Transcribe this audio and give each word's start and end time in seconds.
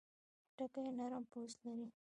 خټکی 0.55 0.89
نرم 0.97 1.23
پوست 1.31 1.57
لري. 1.65 1.85